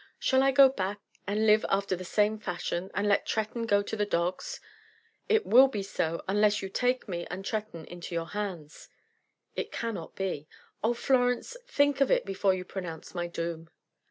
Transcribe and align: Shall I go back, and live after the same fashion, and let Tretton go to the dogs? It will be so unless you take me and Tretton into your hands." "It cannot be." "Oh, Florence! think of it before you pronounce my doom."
Shall 0.17 0.41
I 0.41 0.49
go 0.51 0.67
back, 0.67 0.99
and 1.27 1.45
live 1.45 1.63
after 1.69 1.95
the 1.95 2.03
same 2.03 2.39
fashion, 2.39 2.89
and 2.95 3.07
let 3.07 3.23
Tretton 3.27 3.67
go 3.67 3.83
to 3.83 3.95
the 3.95 4.03
dogs? 4.03 4.59
It 5.29 5.45
will 5.45 5.67
be 5.67 5.83
so 5.83 6.23
unless 6.27 6.63
you 6.63 6.69
take 6.69 7.07
me 7.07 7.27
and 7.29 7.45
Tretton 7.45 7.85
into 7.85 8.15
your 8.15 8.29
hands." 8.29 8.89
"It 9.55 9.71
cannot 9.71 10.15
be." 10.15 10.47
"Oh, 10.83 10.95
Florence! 10.95 11.55
think 11.67 12.01
of 12.01 12.09
it 12.09 12.25
before 12.25 12.55
you 12.55 12.65
pronounce 12.65 13.13
my 13.13 13.27
doom." 13.27 13.69